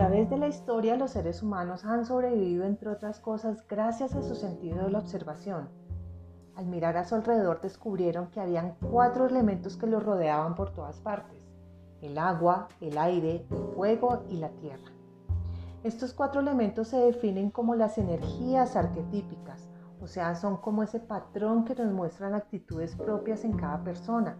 través 0.00 0.30
de 0.30 0.38
la 0.38 0.48
historia 0.48 0.96
los 0.96 1.10
seres 1.10 1.42
humanos 1.42 1.84
han 1.84 2.06
sobrevivido, 2.06 2.64
entre 2.64 2.88
otras 2.88 3.20
cosas, 3.20 3.66
gracias 3.68 4.14
a 4.14 4.22
su 4.22 4.34
sentido 4.34 4.84
de 4.84 4.90
la 4.90 4.98
observación. 4.98 5.68
Al 6.56 6.64
mirar 6.64 6.96
a 6.96 7.04
su 7.04 7.16
alrededor 7.16 7.60
descubrieron 7.60 8.28
que 8.28 8.40
habían 8.40 8.76
cuatro 8.90 9.26
elementos 9.26 9.76
que 9.76 9.86
los 9.86 10.02
rodeaban 10.02 10.54
por 10.54 10.70
todas 10.70 11.02
partes. 11.02 11.46
El 12.00 12.16
agua, 12.16 12.68
el 12.80 12.96
aire, 12.96 13.44
el 13.50 13.58
fuego 13.74 14.22
y 14.30 14.38
la 14.38 14.48
tierra. 14.48 14.90
Estos 15.84 16.14
cuatro 16.14 16.40
elementos 16.40 16.88
se 16.88 16.96
definen 16.96 17.50
como 17.50 17.74
las 17.74 17.98
energías 17.98 18.76
arquetípicas, 18.76 19.68
o 20.00 20.06
sea, 20.06 20.34
son 20.34 20.56
como 20.56 20.82
ese 20.82 21.00
patrón 21.00 21.66
que 21.66 21.74
nos 21.74 21.92
muestran 21.92 22.32
actitudes 22.32 22.96
propias 22.96 23.44
en 23.44 23.52
cada 23.52 23.84
persona 23.84 24.38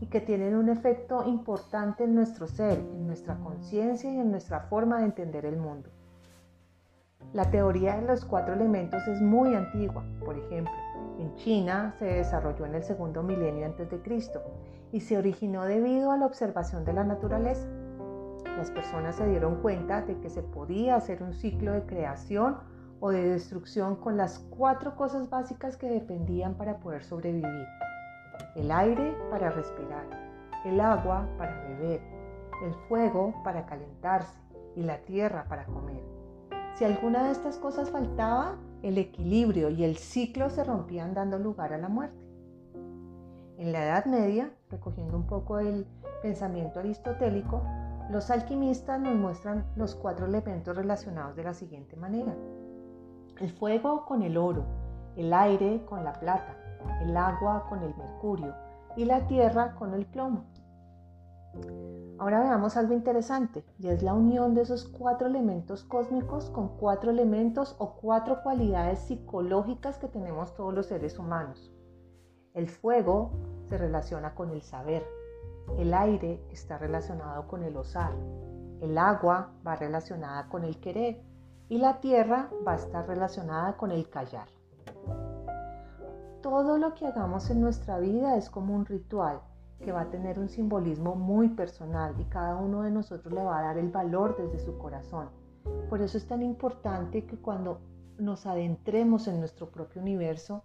y 0.00 0.06
que 0.06 0.20
tienen 0.20 0.54
un 0.54 0.68
efecto 0.68 1.24
importante 1.26 2.04
en 2.04 2.14
nuestro 2.14 2.46
ser, 2.46 2.78
en 2.78 3.06
nuestra 3.06 3.36
conciencia 3.36 4.12
y 4.12 4.18
en 4.18 4.30
nuestra 4.30 4.60
forma 4.60 4.98
de 4.98 5.06
entender 5.06 5.44
el 5.44 5.56
mundo. 5.56 5.90
La 7.32 7.50
teoría 7.50 7.96
de 7.96 8.06
los 8.06 8.24
cuatro 8.24 8.54
elementos 8.54 9.06
es 9.08 9.20
muy 9.20 9.54
antigua. 9.54 10.04
Por 10.24 10.38
ejemplo, 10.38 10.72
en 11.18 11.34
China 11.34 11.94
se 11.98 12.06
desarrolló 12.06 12.64
en 12.64 12.76
el 12.76 12.82
segundo 12.82 13.22
milenio 13.22 13.66
antes 13.66 13.90
de 13.90 14.00
Cristo 14.00 14.40
y 14.92 15.00
se 15.00 15.18
originó 15.18 15.64
debido 15.64 16.12
a 16.12 16.16
la 16.16 16.26
observación 16.26 16.84
de 16.84 16.92
la 16.92 17.04
naturaleza. 17.04 17.66
Las 18.56 18.70
personas 18.70 19.16
se 19.16 19.26
dieron 19.28 19.60
cuenta 19.60 20.02
de 20.02 20.18
que 20.20 20.30
se 20.30 20.42
podía 20.42 20.96
hacer 20.96 21.22
un 21.22 21.34
ciclo 21.34 21.72
de 21.72 21.82
creación 21.82 22.58
o 23.00 23.10
de 23.10 23.28
destrucción 23.28 23.96
con 23.96 24.16
las 24.16 24.38
cuatro 24.38 24.96
cosas 24.96 25.28
básicas 25.28 25.76
que 25.76 25.90
dependían 25.90 26.54
para 26.54 26.78
poder 26.78 27.04
sobrevivir 27.04 27.66
el 28.56 28.70
aire 28.70 29.16
para 29.30 29.50
respirar, 29.50 30.06
el 30.64 30.80
agua 30.80 31.28
para 31.38 31.62
beber, 31.68 32.00
el 32.64 32.74
fuego 32.88 33.34
para 33.44 33.66
calentarse 33.66 34.38
y 34.76 34.82
la 34.82 34.98
tierra 34.98 35.44
para 35.48 35.64
comer. 35.66 36.02
Si 36.74 36.84
alguna 36.84 37.24
de 37.24 37.32
estas 37.32 37.58
cosas 37.58 37.90
faltaba, 37.90 38.56
el 38.82 38.98
equilibrio 38.98 39.70
y 39.70 39.84
el 39.84 39.96
ciclo 39.96 40.50
se 40.50 40.64
rompían 40.64 41.14
dando 41.14 41.38
lugar 41.38 41.72
a 41.72 41.78
la 41.78 41.88
muerte. 41.88 42.16
En 43.58 43.72
la 43.72 43.84
Edad 43.84 44.04
Media, 44.04 44.52
recogiendo 44.70 45.16
un 45.16 45.26
poco 45.26 45.58
el 45.58 45.86
pensamiento 46.22 46.78
aristotélico, 46.78 47.62
los 48.10 48.30
alquimistas 48.30 49.00
nos 49.00 49.16
muestran 49.16 49.66
los 49.76 49.94
cuatro 49.94 50.26
elementos 50.26 50.76
relacionados 50.76 51.36
de 51.36 51.42
la 51.42 51.54
siguiente 51.54 51.96
manera. 51.96 52.34
El 53.40 53.50
fuego 53.50 54.04
con 54.06 54.22
el 54.22 54.36
oro, 54.36 54.64
el 55.16 55.32
aire 55.32 55.84
con 55.84 56.04
la 56.04 56.12
plata, 56.12 56.56
el 57.00 57.16
agua 57.16 57.66
con 57.68 57.82
el 57.82 57.94
mercurio 57.96 58.54
y 58.96 59.04
la 59.04 59.26
tierra 59.26 59.74
con 59.74 59.94
el 59.94 60.06
plomo. 60.06 60.44
Ahora 62.18 62.40
veamos 62.40 62.76
algo 62.76 62.94
interesante 62.94 63.64
y 63.78 63.88
es 63.88 64.02
la 64.02 64.12
unión 64.12 64.54
de 64.54 64.62
esos 64.62 64.84
cuatro 64.84 65.28
elementos 65.28 65.84
cósmicos 65.84 66.50
con 66.50 66.76
cuatro 66.76 67.10
elementos 67.10 67.76
o 67.78 67.94
cuatro 67.94 68.42
cualidades 68.42 68.98
psicológicas 69.00 69.98
que 69.98 70.08
tenemos 70.08 70.54
todos 70.54 70.74
los 70.74 70.86
seres 70.86 71.18
humanos. 71.18 71.72
El 72.54 72.68
fuego 72.68 73.30
se 73.68 73.78
relaciona 73.78 74.34
con 74.34 74.50
el 74.50 74.62
saber, 74.62 75.06
el 75.78 75.94
aire 75.94 76.42
está 76.50 76.76
relacionado 76.76 77.46
con 77.46 77.62
el 77.62 77.76
osar, 77.76 78.12
el 78.80 78.98
agua 78.98 79.52
va 79.66 79.76
relacionada 79.76 80.48
con 80.48 80.64
el 80.64 80.80
querer 80.80 81.22
y 81.68 81.78
la 81.78 82.00
tierra 82.00 82.50
va 82.66 82.72
a 82.72 82.76
estar 82.76 83.06
relacionada 83.06 83.76
con 83.76 83.92
el 83.92 84.08
callar 84.08 84.57
todo 86.42 86.78
lo 86.78 86.94
que 86.94 87.06
hagamos 87.06 87.50
en 87.50 87.60
nuestra 87.60 87.98
vida 87.98 88.36
es 88.36 88.48
como 88.50 88.74
un 88.74 88.86
ritual 88.86 89.40
que 89.82 89.92
va 89.92 90.02
a 90.02 90.10
tener 90.10 90.38
un 90.38 90.48
simbolismo 90.48 91.14
muy 91.14 91.48
personal 91.48 92.14
y 92.18 92.24
cada 92.24 92.56
uno 92.56 92.82
de 92.82 92.90
nosotros 92.90 93.32
le 93.32 93.42
va 93.42 93.58
a 93.58 93.62
dar 93.62 93.78
el 93.78 93.90
valor 93.90 94.36
desde 94.36 94.64
su 94.64 94.76
corazón. 94.78 95.28
Por 95.88 96.00
eso 96.00 96.18
es 96.18 96.26
tan 96.26 96.42
importante 96.42 97.24
que 97.26 97.36
cuando 97.36 97.80
nos 98.18 98.46
adentremos 98.46 99.28
en 99.28 99.38
nuestro 99.38 99.70
propio 99.70 100.02
universo, 100.02 100.64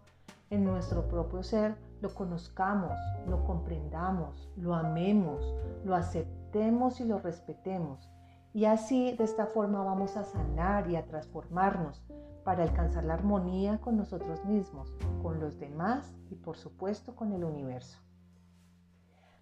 en 0.50 0.64
nuestro 0.64 1.08
propio 1.08 1.44
ser, 1.44 1.76
lo 2.02 2.14
conozcamos, 2.14 2.92
lo 3.28 3.44
comprendamos, 3.46 4.50
lo 4.58 4.74
amemos, 4.74 5.54
lo 5.84 5.96
aceptemos 5.96 7.00
y 7.00 7.06
lo 7.06 7.20
respetemos. 7.20 8.10
Y 8.54 8.66
así, 8.66 9.14
de 9.14 9.24
esta 9.24 9.48
forma, 9.48 9.84
vamos 9.84 10.18
a 10.18 10.24
sanar 10.24 10.90
y 10.90 10.96
a 10.96 11.06
transformarnos 11.06 12.04
para 12.44 12.64
alcanzar 12.64 13.04
la 13.04 13.14
armonía 13.14 13.80
con 13.80 13.98
nosotros 13.98 14.44
mismos, 14.46 14.94
con 15.22 15.40
los 15.40 15.60
demás 15.60 16.14
y 16.30 16.36
por 16.36 16.58
supuesto 16.58 17.16
con 17.16 17.32
el 17.32 17.44
universo. 17.44 18.00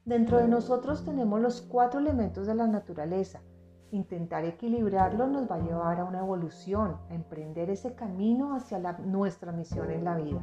Dentro 0.06 0.38
de 0.38 0.48
nosotros 0.48 1.04
tenemos 1.04 1.40
los 1.42 1.62
cuatro 1.62 2.00
elementos 2.00 2.48
de 2.48 2.56
la 2.56 2.68
naturaleza. 2.68 3.42
Intentar 3.92 4.46
equilibrarlo 4.46 5.28
nos 5.28 5.50
va 5.50 5.56
a 5.56 5.62
llevar 5.62 6.00
a 6.00 6.06
una 6.06 6.20
evolución, 6.20 6.98
a 7.10 7.14
emprender 7.14 7.70
ese 7.70 7.94
camino 7.94 8.56
hacia 8.56 8.80
nuestra 8.80 9.52
misión 9.52 9.92
en 9.92 10.04
la 10.04 10.16
vida. 10.16 10.42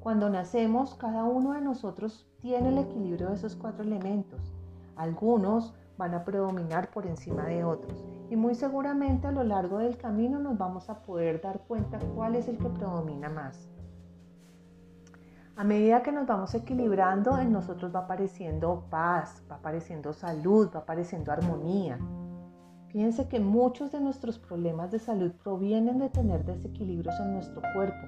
Cuando 0.00 0.28
nacemos, 0.28 0.94
cada 0.94 1.24
uno 1.24 1.52
de 1.52 1.60
nosotros 1.60 2.26
tiene 2.40 2.70
el 2.70 2.78
equilibrio 2.78 3.28
de 3.28 3.34
esos 3.34 3.54
cuatro 3.54 3.84
elementos. 3.84 4.52
Algunos 4.96 5.74
van 5.96 6.14
a 6.14 6.24
predominar 6.24 6.90
por 6.90 7.06
encima 7.06 7.44
de 7.44 7.64
otros 7.64 8.19
y 8.30 8.36
muy 8.36 8.54
seguramente 8.54 9.26
a 9.26 9.32
lo 9.32 9.42
largo 9.42 9.78
del 9.78 9.98
camino 9.98 10.38
nos 10.38 10.56
vamos 10.56 10.88
a 10.88 11.02
poder 11.02 11.40
dar 11.40 11.62
cuenta 11.66 11.98
cuál 12.14 12.36
es 12.36 12.46
el 12.46 12.58
que 12.58 12.68
predomina 12.68 13.28
más. 13.28 13.68
A 15.56 15.64
medida 15.64 16.02
que 16.02 16.12
nos 16.12 16.28
vamos 16.28 16.54
equilibrando, 16.54 17.36
en 17.38 17.52
nosotros 17.52 17.92
va 17.94 18.00
apareciendo 18.00 18.84
paz, 18.88 19.42
va 19.50 19.56
apareciendo 19.56 20.12
salud, 20.12 20.70
va 20.72 20.80
apareciendo 20.80 21.32
armonía. 21.32 21.98
Fíjense 22.88 23.28
que 23.28 23.40
muchos 23.40 23.90
de 23.90 24.00
nuestros 24.00 24.38
problemas 24.38 24.92
de 24.92 25.00
salud 25.00 25.32
provienen 25.42 25.98
de 25.98 26.08
tener 26.08 26.44
desequilibrios 26.44 27.18
en 27.20 27.34
nuestro 27.34 27.60
cuerpo, 27.74 28.06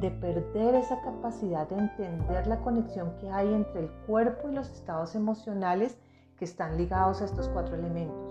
de 0.00 0.10
perder 0.10 0.76
esa 0.76 1.00
capacidad 1.02 1.68
de 1.68 1.76
entender 1.76 2.46
la 2.46 2.60
conexión 2.60 3.12
que 3.20 3.30
hay 3.30 3.52
entre 3.52 3.82
el 3.82 3.90
cuerpo 4.06 4.48
y 4.48 4.54
los 4.54 4.70
estados 4.70 5.14
emocionales 5.14 5.98
que 6.38 6.46
están 6.46 6.78
ligados 6.78 7.20
a 7.20 7.26
estos 7.26 7.48
cuatro 7.48 7.76
elementos. 7.76 8.27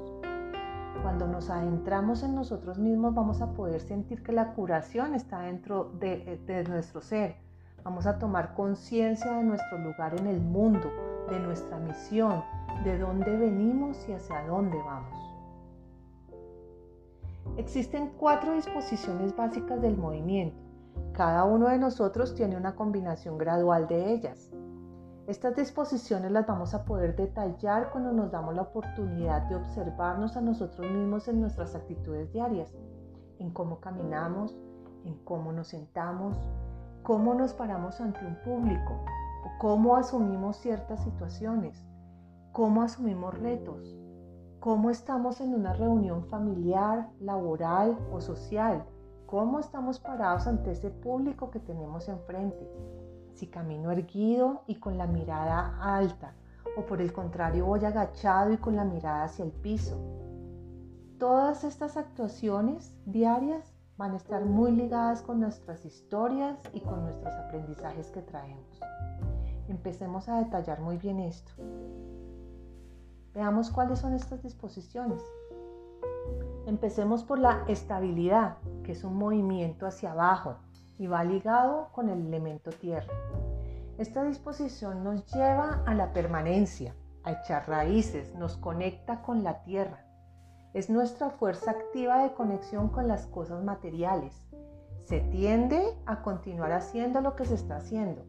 Cuando 1.01 1.27
nos 1.27 1.49
adentramos 1.49 2.23
en 2.23 2.35
nosotros 2.35 2.77
mismos 2.77 3.13
vamos 3.13 3.41
a 3.41 3.53
poder 3.53 3.81
sentir 3.81 4.23
que 4.23 4.31
la 4.31 4.53
curación 4.53 5.13
está 5.13 5.41
dentro 5.41 5.91
de, 5.99 6.39
de 6.45 6.63
nuestro 6.63 7.01
ser. 7.01 7.35
Vamos 7.83 8.05
a 8.05 8.17
tomar 8.19 8.53
conciencia 8.53 9.31
de 9.33 9.43
nuestro 9.43 9.77
lugar 9.77 10.19
en 10.19 10.27
el 10.27 10.41
mundo, 10.41 10.91
de 11.29 11.39
nuestra 11.39 11.77
misión, 11.77 12.43
de 12.83 12.97
dónde 12.97 13.35
venimos 13.37 13.97
y 14.09 14.13
hacia 14.13 14.41
dónde 14.47 14.77
vamos. 14.77 15.27
Existen 17.57 18.11
cuatro 18.17 18.53
disposiciones 18.53 19.35
básicas 19.35 19.81
del 19.81 19.97
movimiento. 19.97 20.57
Cada 21.13 21.45
uno 21.45 21.69
de 21.69 21.77
nosotros 21.77 22.35
tiene 22.35 22.57
una 22.57 22.75
combinación 22.75 23.37
gradual 23.37 23.87
de 23.87 24.11
ellas. 24.13 24.51
Estas 25.27 25.57
disposiciones 25.57 26.31
las 26.31 26.47
vamos 26.47 26.73
a 26.73 26.85
poder 26.85 27.13
detallar 27.17 27.91
cuando 27.91 28.13
nos 28.13 28.31
damos 28.31 28.55
la 28.55 28.61
oportunidad 28.61 29.41
de 29.49 29.55
observarnos 29.55 30.37
a 30.37 30.41
nosotros 30.41 30.89
mismos 30.89 31.27
en 31.27 31.41
nuestras 31.41 31.75
actitudes 31.75 32.31
diarias, 32.31 32.73
en 33.37 33.51
cómo 33.51 33.81
caminamos, 33.81 34.55
en 35.03 35.15
cómo 35.25 35.51
nos 35.51 35.67
sentamos, 35.67 36.37
cómo 37.03 37.33
nos 37.33 37.53
paramos 37.53 37.99
ante 37.99 38.25
un 38.25 38.37
público, 38.45 39.03
o 39.43 39.59
cómo 39.59 39.97
asumimos 39.97 40.61
ciertas 40.61 41.03
situaciones, 41.03 41.85
cómo 42.53 42.81
asumimos 42.81 43.37
retos, 43.37 43.97
cómo 44.61 44.91
estamos 44.91 45.41
en 45.41 45.53
una 45.53 45.73
reunión 45.73 46.23
familiar, 46.23 47.09
laboral 47.19 47.97
o 48.13 48.21
social, 48.21 48.85
cómo 49.25 49.59
estamos 49.59 49.99
parados 49.99 50.47
ante 50.47 50.71
ese 50.71 50.89
público 50.89 51.51
que 51.51 51.59
tenemos 51.59 52.07
enfrente 52.07 52.65
si 53.37 53.47
camino 53.47 53.91
erguido 53.91 54.63
y 54.67 54.75
con 54.75 54.97
la 54.97 55.05
mirada 55.05 55.77
alta, 55.81 56.33
o 56.75 56.85
por 56.85 57.01
el 57.01 57.13
contrario 57.13 57.65
voy 57.65 57.85
agachado 57.85 58.51
y 58.51 58.57
con 58.57 58.75
la 58.75 58.83
mirada 58.83 59.25
hacia 59.25 59.45
el 59.45 59.51
piso. 59.51 59.97
Todas 61.19 61.63
estas 61.63 61.97
actuaciones 61.97 62.95
diarias 63.05 63.73
van 63.97 64.13
a 64.13 64.17
estar 64.17 64.45
muy 64.45 64.71
ligadas 64.71 65.21
con 65.21 65.39
nuestras 65.39 65.85
historias 65.85 66.57
y 66.73 66.81
con 66.81 67.03
nuestros 67.03 67.33
aprendizajes 67.33 68.09
que 68.11 68.21
traemos. 68.21 68.79
Empecemos 69.67 70.29
a 70.29 70.39
detallar 70.39 70.79
muy 70.81 70.97
bien 70.97 71.19
esto. 71.19 71.51
Veamos 73.33 73.69
cuáles 73.69 73.99
son 73.99 74.13
estas 74.13 74.41
disposiciones. 74.43 75.21
Empecemos 76.65 77.23
por 77.23 77.39
la 77.39 77.63
estabilidad, 77.67 78.57
que 78.83 78.91
es 78.91 79.03
un 79.03 79.15
movimiento 79.15 79.85
hacia 79.85 80.11
abajo, 80.11 80.57
y 80.99 81.07
va 81.07 81.23
ligado 81.23 81.89
con 81.91 82.09
el 82.09 82.25
elemento 82.25 82.71
tierra. 82.71 83.13
Esta 83.97 84.23
disposición 84.23 85.03
nos 85.03 85.25
lleva 85.33 85.81
a 85.87 85.95
la 85.95 86.13
permanencia, 86.13 86.93
a 87.23 87.31
echar 87.31 87.67
raíces, 87.67 88.35
nos 88.35 88.55
conecta 88.55 89.23
con 89.23 89.43
la 89.43 89.63
tierra. 89.63 90.05
Es 90.75 90.91
nuestra 90.91 91.31
fuerza 91.31 91.71
activa 91.71 92.21
de 92.21 92.33
conexión 92.35 92.89
con 92.89 93.07
las 93.07 93.25
cosas 93.25 93.63
materiales. 93.63 94.47
Se 95.05 95.21
tiende 95.21 95.81
a 96.05 96.21
continuar 96.21 96.73
haciendo 96.73 97.21
lo 97.21 97.35
que 97.35 97.45
se 97.45 97.55
está 97.55 97.77
haciendo. 97.77 98.23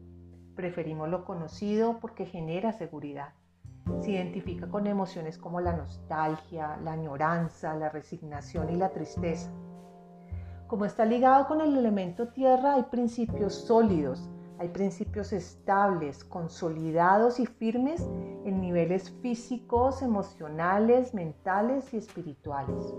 Preferimos 0.55 1.07
lo 1.07 1.23
conocido 1.23 1.99
porque 1.99 2.25
genera 2.25 2.71
seguridad. 2.71 3.33
Se 4.01 4.11
identifica 4.11 4.69
con 4.69 4.87
emociones 4.87 5.37
como 5.37 5.61
la 5.61 5.73
nostalgia, 5.73 6.77
la 6.77 6.93
añoranza, 6.93 7.75
la 7.75 7.89
resignación 7.89 8.71
y 8.71 8.75
la 8.75 8.89
tristeza. 8.89 9.51
Como 10.65 10.85
está 10.85 11.05
ligado 11.05 11.47
con 11.47 11.61
el 11.61 11.77
elemento 11.77 12.29
tierra, 12.29 12.73
hay 12.73 12.83
principios 12.83 13.53
sólidos, 13.53 14.29
hay 14.59 14.67
principios 14.67 15.31
estables, 15.31 16.25
consolidados 16.25 17.39
y 17.39 17.45
firmes 17.45 18.01
en 18.43 18.59
niveles 18.59 19.09
físicos, 19.21 20.01
emocionales, 20.01 21.13
mentales 21.13 21.93
y 21.93 21.97
espirituales. 21.97 22.93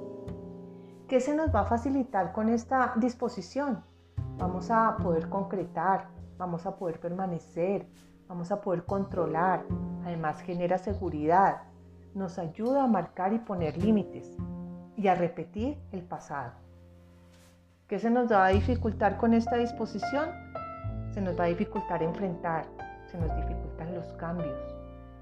¿Qué 1.06 1.20
se 1.20 1.34
nos 1.34 1.54
va 1.54 1.60
a 1.60 1.66
facilitar 1.66 2.32
con 2.32 2.48
esta 2.48 2.94
disposición? 2.96 3.84
Vamos 4.38 4.70
a 4.70 4.96
poder 4.96 5.28
concretar, 5.28 6.08
vamos 6.38 6.64
a 6.64 6.76
poder 6.76 6.98
permanecer, 6.98 7.86
vamos 8.26 8.50
a 8.50 8.62
poder 8.62 8.86
controlar. 8.86 9.66
Además 10.06 10.40
genera 10.40 10.78
seguridad, 10.78 11.64
nos 12.14 12.38
ayuda 12.38 12.84
a 12.84 12.86
marcar 12.86 13.34
y 13.34 13.38
poner 13.38 13.76
límites 13.76 14.34
y 14.96 15.08
a 15.08 15.14
repetir 15.14 15.78
el 15.92 16.02
pasado. 16.04 16.52
¿Qué 17.86 17.98
se 17.98 18.08
nos 18.08 18.32
va 18.32 18.46
a 18.46 18.50
dificultar 18.50 19.18
con 19.18 19.34
esta 19.34 19.56
disposición? 19.56 20.49
Se 21.10 21.20
nos 21.20 21.38
va 21.38 21.44
a 21.44 21.48
dificultar 21.48 22.02
enfrentar, 22.02 22.66
se 23.06 23.18
nos 23.18 23.34
dificultan 23.34 23.94
los 23.94 24.12
cambios, 24.14 24.56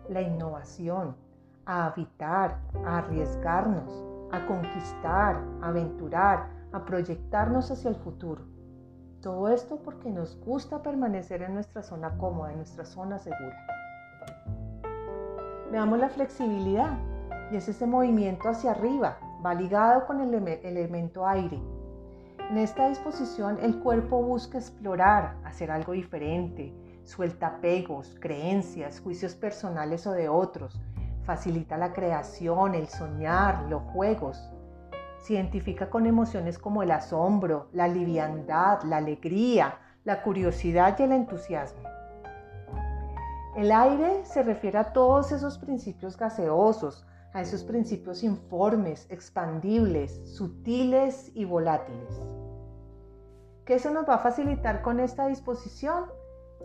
la 0.08 0.20
innovación, 0.20 1.16
a 1.64 1.86
habitar, 1.86 2.58
a 2.84 2.98
arriesgarnos, 2.98 4.04
a 4.30 4.44
conquistar, 4.46 5.42
a 5.62 5.68
aventurar, 5.68 6.50
a 6.72 6.84
proyectarnos 6.84 7.70
hacia 7.70 7.88
el 7.90 7.96
futuro. 7.96 8.42
Todo 9.22 9.48
esto 9.48 9.80
porque 9.82 10.10
nos 10.10 10.38
gusta 10.40 10.82
permanecer 10.82 11.42
en 11.42 11.54
nuestra 11.54 11.82
zona 11.82 12.16
cómoda, 12.18 12.50
en 12.50 12.58
nuestra 12.58 12.84
zona 12.84 13.18
segura. 13.18 13.66
Veamos 15.72 15.98
la 15.98 16.08
flexibilidad 16.08 16.98
y 17.50 17.56
es 17.56 17.68
ese 17.68 17.86
movimiento 17.86 18.48
hacia 18.48 18.72
arriba, 18.72 19.18
va 19.44 19.54
ligado 19.54 20.06
con 20.06 20.20
el 20.20 20.34
elemento 20.34 21.26
aire, 21.26 21.60
en 22.50 22.58
esta 22.58 22.88
disposición 22.88 23.58
el 23.60 23.78
cuerpo 23.80 24.22
busca 24.22 24.58
explorar, 24.58 25.36
hacer 25.44 25.70
algo 25.70 25.92
diferente, 25.92 26.72
suelta 27.04 27.46
apegos, 27.48 28.16
creencias, 28.20 29.00
juicios 29.00 29.34
personales 29.34 30.06
o 30.06 30.12
de 30.12 30.28
otros, 30.28 30.80
facilita 31.24 31.76
la 31.76 31.92
creación, 31.92 32.74
el 32.74 32.88
soñar, 32.88 33.64
los 33.68 33.82
juegos. 33.92 34.50
Se 35.18 35.34
identifica 35.34 35.90
con 35.90 36.06
emociones 36.06 36.58
como 36.58 36.82
el 36.82 36.90
asombro, 36.90 37.68
la 37.72 37.86
liviandad, 37.86 38.82
la 38.84 38.96
alegría, 38.96 39.78
la 40.04 40.22
curiosidad 40.22 40.98
y 40.98 41.02
el 41.02 41.12
entusiasmo. 41.12 41.82
El 43.56 43.72
aire 43.72 44.24
se 44.24 44.42
refiere 44.42 44.78
a 44.78 44.92
todos 44.92 45.32
esos 45.32 45.58
principios 45.58 46.16
gaseosos, 46.16 47.04
a 47.32 47.40
esos 47.42 47.62
principios 47.62 48.22
informes, 48.22 49.06
expandibles, 49.10 50.20
sutiles 50.36 51.30
y 51.34 51.44
volátiles. 51.44 52.20
¿Qué 53.64 53.78
se 53.78 53.90
nos 53.90 54.08
va 54.08 54.14
a 54.14 54.18
facilitar 54.18 54.80
con 54.80 54.98
esta 54.98 55.26
disposición? 55.26 56.06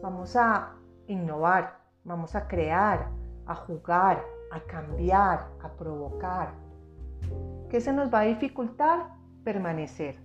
Vamos 0.02 0.36
a 0.36 0.76
innovar, 1.08 1.80
vamos 2.06 2.34
a 2.36 2.48
crear, 2.48 3.10
a 3.46 3.56
jugar, 3.56 4.24
a 4.52 4.60
cambiar, 4.62 5.50
a 5.62 5.70
provocar. 5.74 6.54
¿Qué 7.70 7.82
se 7.82 7.92
nos 7.92 8.14
va 8.14 8.22
a 8.22 8.26
dificultar? 8.26 9.10
Permanecer, 9.44 10.18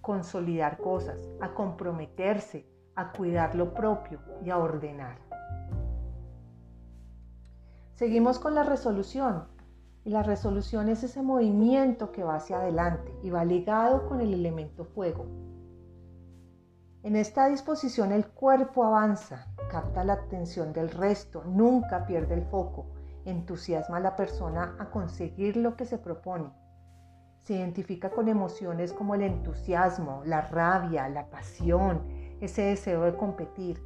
consolidar 0.00 0.78
cosas, 0.78 1.28
a 1.40 1.52
comprometerse, 1.52 2.66
a 2.94 3.12
cuidar 3.12 3.54
lo 3.54 3.74
propio 3.74 4.20
y 4.42 4.50
a 4.50 4.56
ordenar. 4.56 5.18
Seguimos 7.94 8.38
con 8.38 8.54
la 8.54 8.62
resolución. 8.62 9.57
Y 10.08 10.10
la 10.10 10.22
resolución 10.22 10.88
es 10.88 11.04
ese 11.04 11.20
movimiento 11.20 12.12
que 12.12 12.24
va 12.24 12.36
hacia 12.36 12.60
adelante 12.60 13.12
y 13.22 13.28
va 13.28 13.44
ligado 13.44 14.08
con 14.08 14.22
el 14.22 14.32
elemento 14.32 14.86
fuego. 14.86 15.26
En 17.02 17.14
esta 17.14 17.46
disposición 17.46 18.12
el 18.12 18.26
cuerpo 18.26 18.84
avanza, 18.84 19.48
capta 19.70 20.04
la 20.04 20.14
atención 20.14 20.72
del 20.72 20.88
resto, 20.88 21.44
nunca 21.44 22.06
pierde 22.06 22.32
el 22.32 22.44
foco, 22.44 22.86
entusiasma 23.26 23.98
a 23.98 24.00
la 24.00 24.16
persona 24.16 24.76
a 24.78 24.88
conseguir 24.90 25.58
lo 25.58 25.76
que 25.76 25.84
se 25.84 25.98
propone. 25.98 26.54
Se 27.42 27.56
identifica 27.56 28.08
con 28.08 28.28
emociones 28.28 28.94
como 28.94 29.14
el 29.14 29.20
entusiasmo, 29.20 30.22
la 30.24 30.40
rabia, 30.40 31.06
la 31.10 31.28
pasión, 31.28 32.00
ese 32.40 32.62
deseo 32.62 33.02
de 33.02 33.14
competir. 33.14 33.78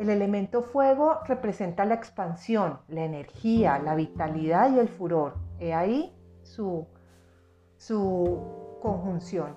El 0.00 0.08
elemento 0.08 0.62
fuego 0.62 1.18
representa 1.26 1.84
la 1.84 1.92
expansión, 1.92 2.78
la 2.88 3.04
energía, 3.04 3.78
la 3.78 3.94
vitalidad 3.94 4.74
y 4.74 4.78
el 4.78 4.88
furor. 4.88 5.34
He 5.58 5.74
ahí 5.74 6.16
su, 6.42 6.86
su 7.76 8.78
conjunción. 8.80 9.56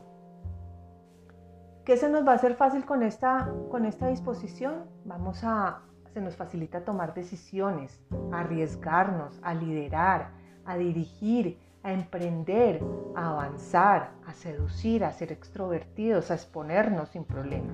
¿Qué 1.86 1.96
se 1.96 2.10
nos 2.10 2.28
va 2.28 2.34
a 2.34 2.36
hacer 2.36 2.56
fácil 2.56 2.84
con 2.84 3.04
esta, 3.04 3.54
con 3.72 3.86
esta 3.86 4.08
disposición? 4.08 4.84
Vamos 5.06 5.46
a, 5.46 5.84
se 6.14 6.20
nos 6.20 6.36
facilita 6.36 6.84
tomar 6.84 7.14
decisiones, 7.14 8.04
a 8.34 8.42
arriesgarnos, 8.42 9.40
a 9.44 9.54
liderar, 9.54 10.32
a 10.66 10.76
dirigir, 10.76 11.58
a 11.84 11.94
emprender, 11.94 12.84
a 13.16 13.30
avanzar, 13.30 14.12
a 14.28 14.34
seducir, 14.34 15.06
a 15.06 15.14
ser 15.14 15.32
extrovertidos, 15.32 16.32
a 16.32 16.34
exponernos 16.34 17.08
sin 17.12 17.24
problema. 17.24 17.74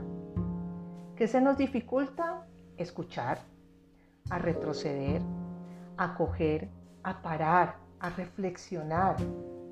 ¿Qué 1.15 1.27
se 1.27 1.41
nos 1.41 1.57
dificulta? 1.57 2.45
Escuchar, 2.79 3.39
a 4.29 4.39
retroceder, 4.39 5.21
a 5.97 6.05
acoger, 6.05 6.69
a 7.03 7.21
parar, 7.21 7.75
a 7.99 8.09
reflexionar, 8.09 9.17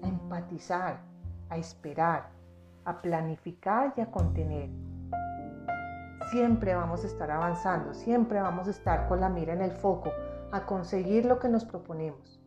a 0.04 0.08
empatizar, 0.08 1.00
a 1.50 1.58
esperar, 1.58 2.30
a 2.84 3.02
planificar 3.02 3.94
y 3.96 4.02
a 4.02 4.12
contener. 4.12 4.70
Siempre 6.32 6.76
vamos 6.76 7.06
a 7.06 7.08
estar 7.08 7.32
avanzando, 7.32 7.94
siempre 7.94 8.42
vamos 8.42 8.68
a 8.68 8.72
estar 8.72 9.08
con 9.08 9.22
la 9.22 9.30
mira 9.30 9.54
en 9.54 9.62
el 9.62 9.72
foco, 9.72 10.12
a 10.52 10.66
conseguir 10.66 11.26
lo 11.26 11.40
que 11.40 11.48
nos 11.48 11.64
proponemos. 11.64 12.42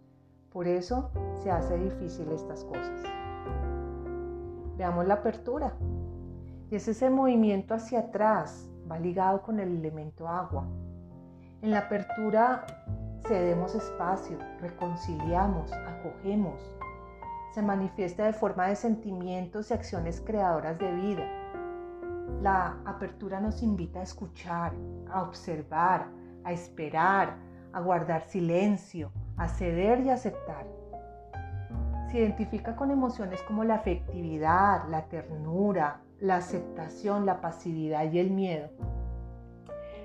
Por 0.52 0.66
eso 0.66 1.10
se 1.42 1.50
hace 1.50 1.78
difícil 1.78 2.30
estas 2.32 2.64
cosas. 2.64 3.02
Veamos 4.76 5.06
la 5.06 5.14
apertura. 5.14 5.72
Y 6.70 6.76
es 6.76 6.86
ese 6.86 7.10
movimiento 7.10 7.74
hacia 7.74 8.00
atrás, 8.00 8.69
va 8.90 8.98
ligado 8.98 9.42
con 9.42 9.60
el 9.60 9.76
elemento 9.76 10.26
agua. 10.26 10.66
En 11.62 11.70
la 11.70 11.80
apertura 11.80 12.66
cedemos 13.26 13.74
espacio, 13.74 14.38
reconciliamos, 14.60 15.72
acogemos, 15.72 16.58
se 17.52 17.62
manifiesta 17.62 18.24
de 18.24 18.32
forma 18.32 18.68
de 18.68 18.76
sentimientos 18.76 19.70
y 19.70 19.74
acciones 19.74 20.20
creadoras 20.20 20.78
de 20.78 20.92
vida. 20.92 21.24
La 22.40 22.78
apertura 22.86 23.40
nos 23.40 23.62
invita 23.62 24.00
a 24.00 24.04
escuchar, 24.04 24.72
a 25.10 25.22
observar, 25.22 26.06
a 26.44 26.52
esperar, 26.52 27.36
a 27.72 27.80
guardar 27.80 28.22
silencio, 28.22 29.12
a 29.36 29.48
ceder 29.48 30.00
y 30.00 30.10
aceptar. 30.10 30.66
Se 32.10 32.18
identifica 32.18 32.74
con 32.74 32.90
emociones 32.90 33.42
como 33.42 33.64
la 33.64 33.76
afectividad, 33.76 34.88
la 34.88 35.02
ternura, 35.08 36.00
la 36.20 36.36
aceptación, 36.36 37.26
la 37.26 37.40
pasividad 37.40 38.10
y 38.12 38.18
el 38.18 38.30
miedo. 38.30 38.68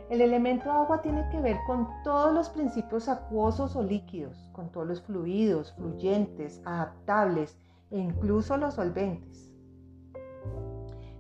El 0.10 0.22
elemento 0.22 0.72
agua 0.72 1.02
tiene 1.02 1.28
que 1.30 1.42
ver 1.42 1.58
con 1.66 1.88
todos 2.04 2.34
los 2.34 2.50
principios 2.50 3.10
acuosos 3.10 3.76
o 3.76 3.82
líquidos, 3.82 4.50
con 4.52 4.72
todos 4.72 4.86
los 4.86 5.02
fluidos, 5.02 5.74
fluyentes, 5.74 6.62
adaptables 6.64 7.58
e 7.90 7.98
incluso 7.98 8.56
los 8.58 8.76
solventes. 8.76 9.52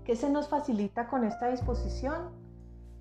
¿Qué 0.03 0.15
se 0.15 0.29
nos 0.29 0.47
facilita 0.47 1.07
con 1.07 1.23
esta 1.23 1.47
disposición? 1.49 2.29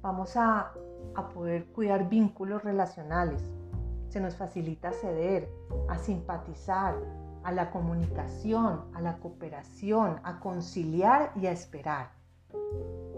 Vamos 0.00 0.36
a, 0.38 0.72
a 1.14 1.28
poder 1.28 1.66
cuidar 1.66 2.08
vínculos 2.08 2.64
relacionales. 2.64 3.42
Se 4.08 4.20
nos 4.20 4.36
facilita 4.36 4.90
ceder, 4.90 5.50
a 5.88 5.98
simpatizar, 5.98 6.94
a 7.44 7.52
la 7.52 7.70
comunicación, 7.70 8.84
a 8.94 9.00
la 9.00 9.18
cooperación, 9.18 10.20
a 10.24 10.40
conciliar 10.40 11.32
y 11.36 11.46
a 11.46 11.52
esperar. 11.52 12.10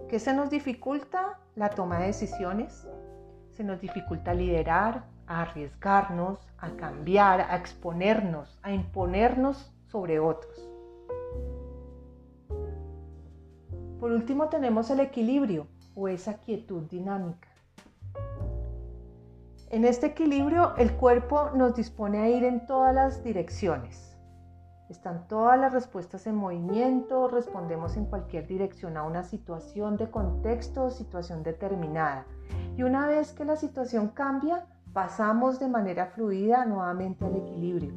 ¿Qué 0.08 0.18
se 0.18 0.34
nos 0.34 0.50
dificulta? 0.50 1.38
La 1.54 1.70
toma 1.70 2.00
de 2.00 2.06
decisiones. 2.06 2.86
Se 3.52 3.64
nos 3.64 3.80
dificulta 3.80 4.34
liderar, 4.34 5.04
a 5.26 5.42
arriesgarnos, 5.42 6.38
a 6.58 6.70
cambiar, 6.76 7.40
a 7.40 7.56
exponernos, 7.56 8.58
a 8.62 8.72
imponernos 8.72 9.72
sobre 9.86 10.20
otros. 10.20 10.68
Por 13.98 14.12
último 14.12 14.48
tenemos 14.48 14.90
el 14.90 15.00
equilibrio 15.00 15.66
o 15.94 16.08
esa 16.08 16.34
quietud 16.34 16.82
dinámica. 16.82 17.48
En 19.70 19.84
este 19.84 20.06
equilibrio 20.06 20.76
el 20.76 20.92
cuerpo 20.92 21.50
nos 21.54 21.74
dispone 21.74 22.18
a 22.18 22.28
ir 22.28 22.44
en 22.44 22.66
todas 22.66 22.94
las 22.94 23.24
direcciones. 23.24 24.05
Están 24.88 25.26
todas 25.26 25.58
las 25.58 25.72
respuestas 25.72 26.28
en 26.28 26.36
movimiento, 26.36 27.26
respondemos 27.26 27.96
en 27.96 28.06
cualquier 28.06 28.46
dirección 28.46 28.96
a 28.96 29.02
una 29.02 29.24
situación 29.24 29.96
de 29.96 30.10
contexto 30.10 30.90
situación 30.90 31.42
determinada. 31.42 32.24
Y 32.76 32.84
una 32.84 33.08
vez 33.08 33.32
que 33.32 33.44
la 33.44 33.56
situación 33.56 34.08
cambia, 34.08 34.66
pasamos 34.92 35.58
de 35.58 35.68
manera 35.68 36.06
fluida 36.06 36.64
nuevamente 36.64 37.24
al 37.24 37.34
equilibrio, 37.34 37.94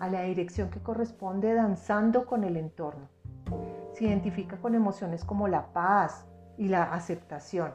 a 0.00 0.08
la 0.08 0.22
dirección 0.22 0.68
que 0.68 0.80
corresponde 0.80 1.54
danzando 1.54 2.26
con 2.26 2.42
el 2.42 2.56
entorno. 2.56 3.08
Se 3.92 4.04
identifica 4.04 4.56
con 4.56 4.74
emociones 4.74 5.24
como 5.24 5.46
la 5.46 5.72
paz 5.72 6.26
y 6.58 6.66
la 6.66 6.92
aceptación. 6.92 7.72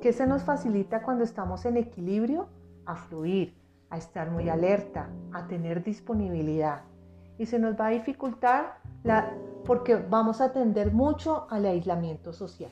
¿Qué 0.00 0.12
se 0.12 0.28
nos 0.28 0.44
facilita 0.44 1.02
cuando 1.02 1.24
estamos 1.24 1.64
en 1.64 1.76
equilibrio? 1.76 2.48
A 2.86 2.94
fluir, 2.94 3.60
a 3.90 3.98
estar 3.98 4.30
muy 4.30 4.48
alerta, 4.48 5.08
a 5.32 5.46
tener 5.48 5.82
disponibilidad. 5.82 6.82
Y 7.40 7.46
se 7.46 7.58
nos 7.58 7.74
va 7.74 7.86
a 7.86 7.90
dificultar 7.90 8.76
la, 9.02 9.32
porque 9.64 9.96
vamos 9.96 10.42
a 10.42 10.46
atender 10.46 10.92
mucho 10.92 11.46
al 11.48 11.64
aislamiento 11.64 12.34
social. 12.34 12.70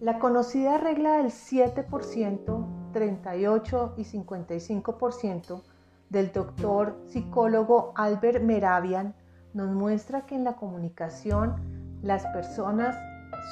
La 0.00 0.18
conocida 0.18 0.78
regla 0.78 1.18
del 1.18 1.26
7%, 1.26 2.92
38 2.94 3.94
y 3.98 4.04
55% 4.04 5.62
del 6.08 6.32
doctor 6.32 6.96
psicólogo 7.08 7.92
Albert 7.94 8.42
Meravian 8.42 9.14
nos 9.52 9.68
muestra 9.70 10.24
que 10.24 10.34
en 10.34 10.44
la 10.44 10.56
comunicación 10.56 11.56
las 12.02 12.26
personas 12.28 12.96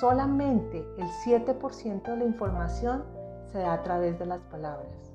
solamente 0.00 0.78
el 0.97 1.06
7% 1.26 2.02
de 2.02 2.16
la 2.16 2.25
información 2.25 3.04
se 3.52 3.58
da 3.58 3.75
a 3.75 3.82
través 3.82 4.18
de 4.18 4.25
las 4.25 4.40
palabras, 4.44 5.07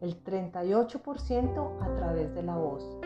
el 0.00 0.22
38% 0.24 1.82
a 1.82 1.94
través 1.96 2.34
de 2.34 2.42
la 2.42 2.56
voz 2.56 2.98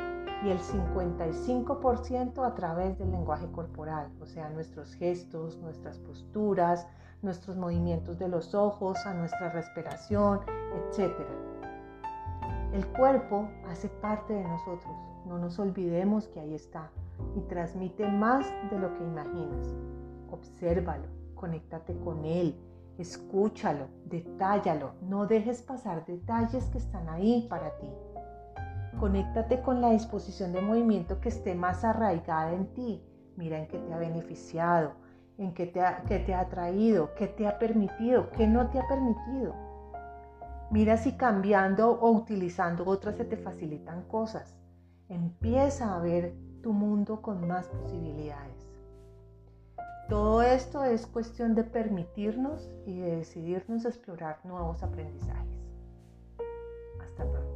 y 0.44 0.50
el 0.50 0.58
55% 0.58 2.46
a 2.46 2.54
través 2.54 2.98
del 2.98 3.10
lenguaje 3.10 3.50
corporal, 3.50 4.10
o 4.20 4.26
sea, 4.26 4.50
nuestros 4.50 4.94
gestos, 4.94 5.56
nuestras 5.58 5.98
posturas, 5.98 6.86
nuestros 7.22 7.56
movimientos 7.56 8.18
de 8.18 8.28
los 8.28 8.54
ojos, 8.54 8.98
a 9.06 9.14
nuestra 9.14 9.50
respiración, 9.50 10.40
etc. 10.74 11.14
El 12.72 12.86
cuerpo 12.88 13.48
hace 13.68 13.88
parte 13.88 14.34
de 14.34 14.44
nosotros, 14.44 14.94
no 15.26 15.38
nos 15.38 15.58
olvidemos 15.58 16.28
que 16.28 16.40
ahí 16.40 16.54
está 16.54 16.90
y 17.36 17.40
transmite 17.42 18.06
más 18.06 18.46
de 18.70 18.78
lo 18.78 18.92
que 18.94 19.04
imaginas. 19.04 19.74
Obsérvalo, 20.30 21.06
conéctate 21.34 21.96
con 22.00 22.24
él, 22.24 22.54
escúchalo, 22.98 23.88
detállalo, 24.04 24.92
no 25.02 25.26
dejes 25.26 25.62
pasar 25.62 26.04
detalles 26.06 26.64
que 26.66 26.78
están 26.78 27.08
ahí 27.08 27.46
para 27.48 27.76
ti. 27.78 27.88
Conéctate 28.98 29.60
con 29.60 29.80
la 29.80 29.90
disposición 29.90 30.52
de 30.52 30.60
movimiento 30.60 31.20
que 31.20 31.28
esté 31.28 31.54
más 31.54 31.84
arraigada 31.84 32.52
en 32.52 32.72
ti. 32.74 33.02
Mira 33.36 33.58
en 33.58 33.66
qué 33.66 33.78
te 33.78 33.92
ha 33.92 33.98
beneficiado, 33.98 34.92
en 35.38 35.52
qué 35.52 35.66
te 35.66 35.80
ha, 35.80 36.04
qué 36.04 36.20
te 36.20 36.34
ha 36.34 36.48
traído, 36.48 37.14
qué 37.16 37.26
te 37.26 37.48
ha 37.48 37.58
permitido, 37.58 38.30
qué 38.30 38.46
no 38.46 38.70
te 38.70 38.78
ha 38.78 38.86
permitido. 38.86 39.54
Mira 40.70 40.96
si 40.96 41.16
cambiando 41.16 41.90
o 41.90 42.10
utilizando 42.12 42.84
otras 42.86 43.16
se 43.16 43.24
te 43.24 43.36
facilitan 43.36 44.02
cosas. 44.02 44.56
Empieza 45.08 45.94
a 45.94 45.98
ver 45.98 46.34
tu 46.62 46.72
mundo 46.72 47.20
con 47.20 47.46
más 47.46 47.68
posibilidades. 47.68 48.73
Todo 50.08 50.42
esto 50.42 50.84
es 50.84 51.06
cuestión 51.06 51.54
de 51.54 51.64
permitirnos 51.64 52.70
y 52.84 53.00
de 53.00 53.16
decidirnos 53.16 53.87
a 53.87 53.88
explorar 53.88 54.38
nuevos 54.44 54.82
aprendizajes. 54.82 55.58
Hasta 57.00 57.25
pronto. 57.25 57.53